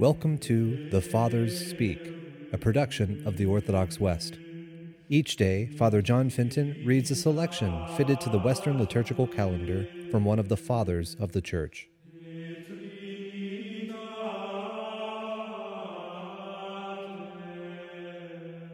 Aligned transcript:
Welcome 0.00 0.38
to 0.38 0.88
The 0.88 1.02
Fathers 1.02 1.68
Speak, 1.68 2.00
a 2.54 2.56
production 2.56 3.22
of 3.26 3.36
the 3.36 3.44
Orthodox 3.44 4.00
West. 4.00 4.38
Each 5.10 5.36
day, 5.36 5.66
Father 5.66 6.00
John 6.00 6.30
Fenton 6.30 6.82
reads 6.86 7.10
a 7.10 7.14
selection 7.14 7.86
fitted 7.98 8.18
to 8.22 8.30
the 8.30 8.38
Western 8.38 8.78
liturgical 8.78 9.26
calendar 9.26 9.86
from 10.10 10.24
one 10.24 10.38
of 10.38 10.48
the 10.48 10.56
Fathers 10.56 11.16
of 11.20 11.32
the 11.32 11.42
Church. 11.42 11.90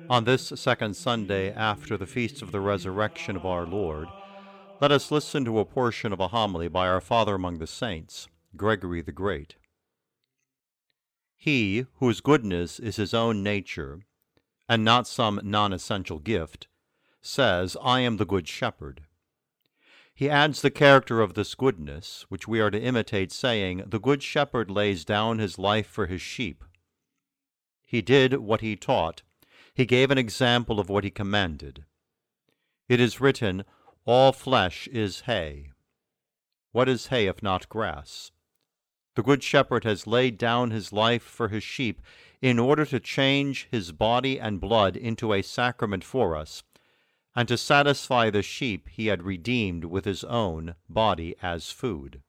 On 0.08 0.22
this 0.22 0.52
second 0.54 0.95
Sunday 0.95 1.52
after 1.52 1.96
the 1.96 2.06
feast 2.06 2.40
of 2.40 2.52
the 2.52 2.61
resurrection 2.61 3.34
of 3.34 3.45
our 3.45 3.66
Lord, 3.66 4.06
let 4.80 4.93
us 4.93 5.11
listen 5.11 5.45
to 5.45 5.58
a 5.58 5.64
portion 5.64 6.12
of 6.12 6.20
a 6.20 6.29
homily 6.29 6.68
by 6.68 6.86
our 6.86 7.00
Father 7.00 7.34
among 7.34 7.58
the 7.58 7.66
saints, 7.66 8.29
Gregory 8.56 9.02
the 9.02 9.11
Great. 9.11 9.56
He 11.36 11.86
whose 11.96 12.20
goodness 12.20 12.80
is 12.80 12.96
his 12.96 13.14
own 13.14 13.42
nature, 13.42 14.00
and 14.68 14.84
not 14.84 15.06
some 15.06 15.40
non 15.45 15.72
essential 15.72 16.18
gift, 16.18 16.66
says, 17.20 17.76
I 17.82 18.00
am 18.00 18.16
the 18.16 18.24
Good 18.24 18.48
Shepherd. 18.48 19.02
He 20.14 20.30
adds 20.30 20.62
the 20.62 20.70
character 20.70 21.20
of 21.20 21.34
this 21.34 21.54
goodness, 21.54 22.24
which 22.28 22.48
we 22.48 22.60
are 22.60 22.70
to 22.70 22.80
imitate, 22.80 23.30
saying, 23.30 23.84
The 23.86 24.00
Good 24.00 24.22
Shepherd 24.22 24.70
lays 24.70 25.04
down 25.04 25.38
his 25.38 25.59
life 25.59 25.86
for 25.86 26.06
his 26.06 26.22
sheep. 26.22 26.64
He 27.84 28.02
did 28.02 28.34
what 28.38 28.62
he 28.62 28.74
taught 28.76 29.23
he 29.76 29.84
gave 29.84 30.10
an 30.10 30.16
example 30.16 30.80
of 30.80 30.88
what 30.88 31.04
he 31.04 31.10
commanded. 31.10 31.84
It 32.88 32.98
is 32.98 33.20
written, 33.20 33.62
All 34.06 34.32
flesh 34.32 34.88
is 34.88 35.20
hay. 35.20 35.70
What 36.73 36.88
is 36.88 37.09
hay 37.09 37.26
if 37.26 37.42
not 37.42 37.68
grass? 37.68 38.32
The 39.16 39.23
Good 39.23 39.43
Shepherd 39.43 39.84
has 39.84 40.06
laid 40.06 40.37
down 40.37 40.70
his 40.70 40.93
life 40.93 41.23
for 41.23 41.48
his 41.48 41.65
sheep 41.65 42.02
in 42.43 42.59
order 42.59 42.85
to 42.85 43.01
change 43.01 43.66
his 43.71 43.90
body 43.90 44.38
and 44.38 44.60
blood 44.60 44.95
into 44.95 45.32
a 45.32 45.40
sacrament 45.40 46.04
for 46.04 46.37
us, 46.37 46.63
and 47.35 47.49
to 47.49 47.57
satisfy 47.57 48.29
the 48.29 48.43
sheep 48.43 48.90
he 48.90 49.07
had 49.07 49.23
redeemed 49.23 49.87
with 49.87 50.05
his 50.05 50.23
own 50.24 50.74
body 50.88 51.35
as 51.43 51.71
food. 51.71 52.21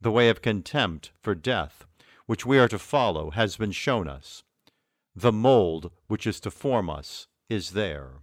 The 0.00 0.12
way 0.12 0.28
of 0.28 0.42
contempt 0.42 1.10
for 1.20 1.34
death, 1.34 1.86
which 2.26 2.46
we 2.46 2.58
are 2.58 2.68
to 2.68 2.78
follow, 2.78 3.30
has 3.30 3.56
been 3.56 3.72
shown 3.72 4.06
us 4.06 4.44
the 5.16 5.32
mold 5.32 5.90
which 6.06 6.26
is 6.26 6.38
to 6.40 6.50
form 6.50 6.88
us 6.88 7.26
is 7.48 7.70
there. 7.70 8.20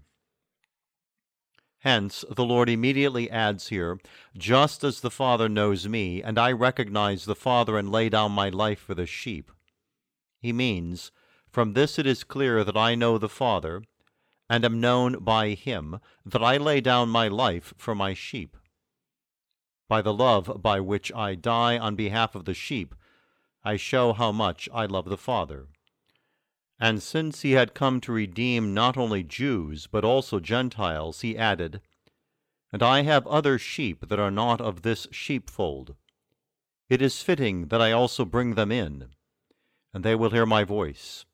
Hence, 1.82 2.24
the 2.30 2.46
Lord 2.46 2.70
immediately 2.70 3.30
adds 3.32 3.70
here, 3.70 4.00
Just 4.38 4.84
as 4.84 5.02
the 5.02 5.10
Father 5.10 5.50
knows 5.50 5.88
me, 5.88 6.22
and 6.22 6.38
I 6.38 6.52
recognize 6.52 7.26
the 7.26 7.36
Father 7.36 7.76
and 7.76 7.92
lay 7.92 8.08
down 8.08 8.32
my 8.34 8.50
life 8.50 8.80
for 8.80 8.94
the 8.94 9.08
sheep. 9.08 9.52
He 10.40 10.54
means, 10.54 11.12
From 11.50 11.74
this 11.74 11.98
it 11.98 12.06
is 12.06 12.24
clear 12.24 12.64
that 12.64 12.78
I 12.78 12.94
know 12.94 13.18
the 13.18 13.28
Father, 13.28 13.82
and 14.48 14.64
am 14.64 14.80
known 14.80 15.24
by 15.24 15.50
him, 15.50 16.00
that 16.24 16.44
I 16.44 16.58
lay 16.58 16.82
down 16.82 17.10
my 17.10 17.28
life 17.28 17.74
for 17.78 17.96
my 17.96 18.14
sheep. 18.14 18.58
By 19.88 20.04
the 20.04 20.14
love 20.14 20.62
by 20.62 20.80
which 20.80 21.12
I 21.14 21.34
die 21.34 21.80
on 21.80 21.96
behalf 21.96 22.36
of 22.36 22.46
the 22.46 22.54
sheep, 22.54 22.94
I 23.64 23.78
show 23.78 24.14
how 24.14 24.32
much 24.32 24.70
I 24.72 24.86
love 24.86 25.06
the 25.06 25.18
Father. 25.18 25.68
And 26.82 27.04
since 27.04 27.44
he 27.44 27.52
had 27.52 27.76
come 27.76 28.02
to 28.02 28.12
redeem 28.12 28.74
not 28.74 28.98
only 28.98 29.24
Jews, 29.24 29.86
but 29.86 30.04
also 30.04 30.40
Gentiles, 30.40 31.22
he 31.22 31.38
added, 31.38 31.80
And 32.74 32.82
I 32.82 33.04
have 33.04 33.28
other 33.28 33.60
sheep 33.60 34.08
that 34.08 34.20
are 34.20 34.32
not 34.32 34.60
of 34.60 34.82
this 34.82 35.06
sheepfold. 35.12 35.96
It 36.90 37.00
is 37.00 37.22
fitting 37.22 37.68
that 37.68 37.84
I 37.84 37.92
also 37.92 38.26
bring 38.26 38.56
them 38.56 38.72
in, 38.72 39.10
and 39.94 40.04
they 40.04 40.16
will 40.16 40.32
hear 40.32 40.48
my 40.48 40.64
voice, 40.64 41.26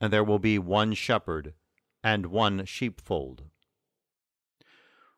and 0.00 0.12
there 0.12 0.24
will 0.24 0.40
be 0.40 0.58
one 0.58 0.92
shepherd 0.92 1.54
and 2.02 2.26
one 2.26 2.64
sheepfold. 2.64 3.44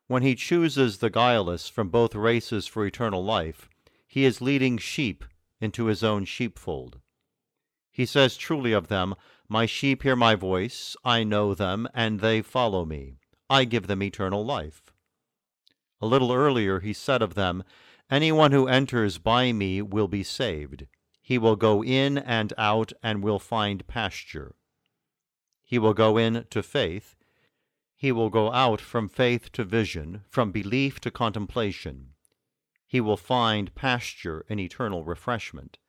When 0.05 0.21
he 0.21 0.35
chooses 0.35 0.99
the 0.99 1.09
guileless 1.09 1.67
from 1.67 1.89
both 1.89 2.13
races 2.13 2.67
for 2.67 2.85
eternal 2.85 3.23
life, 3.23 3.67
he 4.07 4.23
is 4.23 4.39
leading 4.39 4.77
sheep 4.77 5.25
into 5.59 5.85
his 5.85 6.03
own 6.03 6.25
sheepfold. 6.25 6.99
He 7.91 8.05
says 8.05 8.37
truly 8.37 8.71
of 8.71 8.87
them, 8.87 9.15
my 9.51 9.65
sheep 9.65 10.03
hear 10.03 10.15
my 10.15 10.35
voice, 10.35 10.95
I 11.03 11.23
know 11.23 11.55
them, 11.55 11.87
and 11.95 12.19
they 12.19 12.43
follow 12.43 12.85
me. 12.85 13.15
I 13.49 13.65
give 13.65 13.87
them 13.87 14.03
eternal 14.03 14.45
life. 14.45 14.93
A 15.99 16.05
little 16.05 16.31
earlier 16.31 16.81
he 16.81 16.93
said 16.93 17.23
of 17.23 17.33
them, 17.33 17.63
Anyone 18.11 18.51
who 18.51 18.67
enters 18.67 19.17
by 19.17 19.51
me 19.51 19.81
will 19.81 20.07
be 20.07 20.21
saved. 20.21 20.85
He 21.19 21.39
will 21.39 21.55
go 21.55 21.83
in 21.83 22.19
and 22.19 22.53
out 22.59 22.93
and 23.01 23.23
will 23.23 23.39
find 23.39 23.87
pasture. 23.87 24.55
He 25.63 25.79
will 25.79 25.95
go 25.95 26.17
in 26.17 26.45
to 26.51 26.61
faith. 26.61 27.15
He 27.95 28.11
will 28.11 28.29
go 28.29 28.51
out 28.51 28.79
from 28.79 29.09
faith 29.09 29.51
to 29.53 29.63
vision, 29.63 30.25
from 30.29 30.51
belief 30.51 30.99
to 31.01 31.11
contemplation. 31.11 32.13
He 32.87 33.01
will 33.01 33.17
find 33.17 33.73
pasture 33.73 34.45
and 34.47 34.59
eternal 34.59 35.03
refreshment 35.03 35.79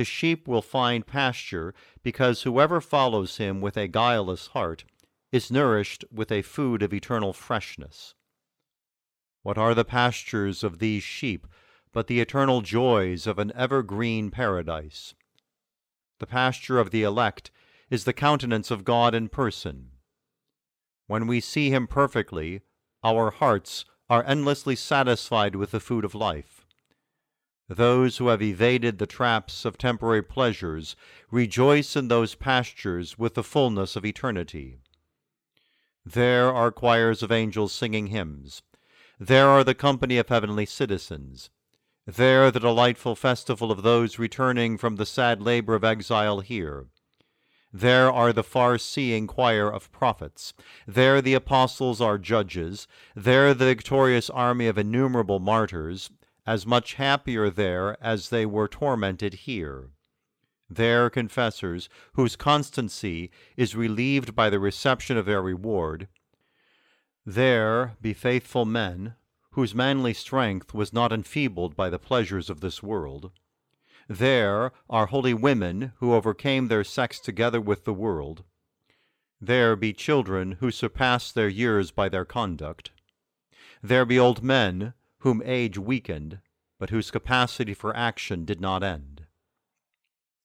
his 0.00 0.08
sheep 0.08 0.48
will 0.48 0.62
find 0.62 1.06
pasture, 1.06 1.74
because 2.02 2.40
whoever 2.40 2.80
follows 2.80 3.36
him 3.36 3.60
with 3.60 3.76
a 3.76 3.86
guileless 3.86 4.46
heart 4.46 4.82
is 5.30 5.50
nourished 5.50 6.06
with 6.10 6.32
a 6.32 6.40
food 6.40 6.82
of 6.82 6.94
eternal 6.94 7.34
freshness. 7.34 8.14
What 9.42 9.58
are 9.58 9.74
the 9.74 9.84
pastures 9.84 10.64
of 10.64 10.78
these 10.78 11.02
sheep 11.02 11.46
but 11.92 12.06
the 12.06 12.18
eternal 12.18 12.62
joys 12.62 13.26
of 13.26 13.38
an 13.38 13.52
evergreen 13.54 14.30
paradise? 14.30 15.12
The 16.18 16.26
pasture 16.26 16.78
of 16.78 16.92
the 16.92 17.02
elect 17.02 17.50
is 17.90 18.04
the 18.04 18.14
countenance 18.14 18.70
of 18.70 18.84
God 18.84 19.14
in 19.14 19.28
person. 19.28 19.90
When 21.08 21.26
we 21.26 21.40
see 21.40 21.68
him 21.68 21.86
perfectly, 21.86 22.62
our 23.04 23.30
hearts 23.30 23.84
are 24.08 24.24
endlessly 24.26 24.76
satisfied 24.76 25.56
with 25.56 25.72
the 25.72 25.78
food 25.78 26.06
of 26.06 26.14
life. 26.14 26.59
Those 27.70 28.16
who 28.16 28.26
have 28.26 28.42
evaded 28.42 28.98
the 28.98 29.06
traps 29.06 29.64
of 29.64 29.78
temporary 29.78 30.24
pleasures 30.24 30.96
rejoice 31.30 31.94
in 31.94 32.08
those 32.08 32.34
pastures 32.34 33.16
with 33.16 33.34
the 33.34 33.44
fullness 33.44 33.94
of 33.94 34.04
eternity. 34.04 34.80
There 36.04 36.52
are 36.52 36.72
choirs 36.72 37.22
of 37.22 37.30
angels 37.30 37.72
singing 37.72 38.08
hymns. 38.08 38.62
There 39.20 39.46
are 39.46 39.62
the 39.62 39.76
company 39.76 40.18
of 40.18 40.28
heavenly 40.28 40.66
citizens. 40.66 41.48
There 42.08 42.50
the 42.50 42.58
delightful 42.58 43.14
festival 43.14 43.70
of 43.70 43.84
those 43.84 44.18
returning 44.18 44.76
from 44.76 44.96
the 44.96 45.06
sad 45.06 45.40
labor 45.40 45.76
of 45.76 45.84
exile 45.84 46.40
here. 46.40 46.88
There 47.72 48.10
are 48.10 48.32
the 48.32 48.42
far 48.42 48.78
seeing 48.78 49.28
choir 49.28 49.70
of 49.70 49.92
prophets. 49.92 50.54
There 50.88 51.22
the 51.22 51.34
apostles 51.34 52.00
are 52.00 52.18
judges. 52.18 52.88
There 53.14 53.54
the 53.54 53.66
victorious 53.66 54.28
army 54.28 54.66
of 54.66 54.76
innumerable 54.76 55.38
martyrs 55.38 56.10
as 56.50 56.66
much 56.66 56.94
happier 56.94 57.48
there 57.48 57.96
as 58.02 58.30
they 58.30 58.44
were 58.44 58.66
tormented 58.66 59.34
here. 59.46 59.90
There 60.68 61.08
confessors, 61.08 61.88
whose 62.14 62.34
constancy 62.34 63.30
is 63.56 63.76
relieved 63.76 64.34
by 64.34 64.50
the 64.50 64.58
reception 64.58 65.16
of 65.16 65.26
their 65.26 65.40
reward. 65.40 66.08
There 67.24 67.94
be 68.02 68.12
faithful 68.12 68.64
men, 68.64 69.14
whose 69.52 69.76
manly 69.76 70.12
strength 70.12 70.74
was 70.74 70.92
not 70.92 71.12
enfeebled 71.12 71.76
by 71.76 71.88
the 71.88 72.00
pleasures 72.00 72.50
of 72.50 72.58
this 72.60 72.82
world. 72.82 73.30
There 74.08 74.72
are 74.88 75.06
holy 75.06 75.34
women 75.34 75.92
who 75.98 76.14
overcame 76.14 76.66
their 76.66 76.82
sex 76.82 77.20
together 77.20 77.60
with 77.60 77.84
the 77.84 77.94
world. 77.94 78.42
There 79.40 79.76
be 79.76 79.92
children 79.92 80.56
who 80.58 80.72
surpass 80.72 81.30
their 81.30 81.48
years 81.48 81.92
by 81.92 82.08
their 82.08 82.24
conduct. 82.24 82.90
There 83.84 84.04
be 84.04 84.18
old 84.18 84.42
men 84.42 84.94
whom 85.20 85.42
age 85.44 85.78
weakened, 85.78 86.40
but 86.78 86.90
whose 86.90 87.10
capacity 87.10 87.74
for 87.74 87.96
action 87.96 88.44
did 88.44 88.60
not 88.60 88.82
end. 88.82 89.26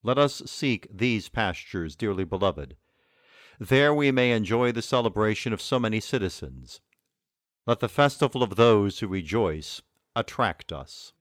Let 0.03 0.17
us 0.17 0.43
seek 0.45 0.87
these 0.93 1.29
pastures, 1.29 1.95
dearly 1.95 2.23
beloved. 2.23 2.75
There 3.59 3.93
we 3.93 4.11
may 4.11 4.31
enjoy 4.31 4.71
the 4.71 4.81
celebration 4.81 5.53
of 5.53 5.61
so 5.61 5.79
many 5.79 5.99
citizens. 5.99 6.81
Let 7.65 7.79
the 7.79 7.89
festival 7.89 8.43
of 8.43 8.55
those 8.55 8.99
who 8.99 9.07
rejoice 9.07 9.81
attract 10.15 10.71
us. 10.71 11.13